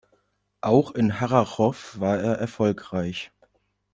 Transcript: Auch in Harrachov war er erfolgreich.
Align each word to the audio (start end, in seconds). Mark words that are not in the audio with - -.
Auch 0.61 0.95
in 0.95 1.19
Harrachov 1.19 1.99
war 1.99 2.17
er 2.19 2.37
erfolgreich. 2.39 3.31